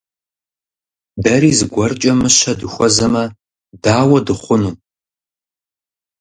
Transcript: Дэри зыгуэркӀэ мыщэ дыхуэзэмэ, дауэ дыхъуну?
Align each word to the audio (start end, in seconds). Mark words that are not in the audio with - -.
Дэри 1.23 1.51
зыгуэркӀэ 1.57 2.13
мыщэ 2.19 2.53
дыхуэзэмэ, 2.59 3.23
дауэ 3.83 4.19
дыхъуну? 4.25 4.73